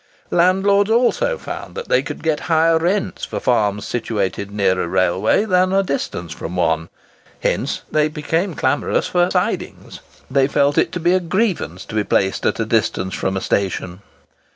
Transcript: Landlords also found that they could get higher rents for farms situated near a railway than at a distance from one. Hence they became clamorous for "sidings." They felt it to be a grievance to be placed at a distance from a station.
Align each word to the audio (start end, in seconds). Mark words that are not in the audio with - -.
Landlords 0.31 0.89
also 0.89 1.37
found 1.37 1.75
that 1.75 1.87
they 1.87 2.01
could 2.01 2.23
get 2.23 2.39
higher 2.49 2.79
rents 2.79 3.23
for 3.23 3.39
farms 3.39 3.85
situated 3.85 4.49
near 4.49 4.81
a 4.81 4.87
railway 4.87 5.45
than 5.45 5.71
at 5.73 5.79
a 5.81 5.83
distance 5.83 6.33
from 6.33 6.55
one. 6.55 6.89
Hence 7.41 7.83
they 7.91 8.07
became 8.07 8.55
clamorous 8.55 9.05
for 9.05 9.29
"sidings." 9.29 9.99
They 10.31 10.47
felt 10.47 10.79
it 10.79 10.91
to 10.93 10.99
be 10.99 11.13
a 11.13 11.19
grievance 11.19 11.85
to 11.85 11.93
be 11.93 12.03
placed 12.03 12.47
at 12.47 12.59
a 12.59 12.65
distance 12.65 13.13
from 13.13 13.37
a 13.37 13.41
station. 13.41 14.01